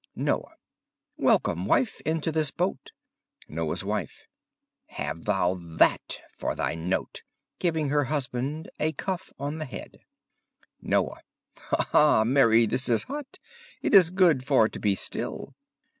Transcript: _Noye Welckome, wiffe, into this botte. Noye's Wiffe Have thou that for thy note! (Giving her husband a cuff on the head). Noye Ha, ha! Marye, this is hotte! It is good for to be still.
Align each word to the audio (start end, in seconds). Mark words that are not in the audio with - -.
_Noye 0.27 0.55
Welckome, 1.19 1.67
wiffe, 1.67 2.01
into 2.07 2.31
this 2.31 2.49
botte. 2.49 2.89
Noye's 3.47 3.83
Wiffe 3.83 4.25
Have 4.87 5.25
thou 5.25 5.53
that 5.77 6.21
for 6.33 6.55
thy 6.55 6.73
note! 6.73 7.21
(Giving 7.59 7.89
her 7.89 8.05
husband 8.05 8.71
a 8.79 8.93
cuff 8.93 9.31
on 9.37 9.59
the 9.59 9.65
head). 9.65 9.99
Noye 10.83 11.19
Ha, 11.57 11.85
ha! 11.91 12.23
Marye, 12.23 12.65
this 12.65 12.89
is 12.89 13.03
hotte! 13.05 13.37
It 13.83 13.93
is 13.93 14.09
good 14.09 14.43
for 14.43 14.67
to 14.67 14.79
be 14.79 14.95
still. 14.95 15.53